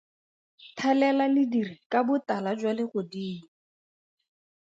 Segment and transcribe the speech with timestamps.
[0.77, 3.45] Thalela lediri ka botala jwa legodimo.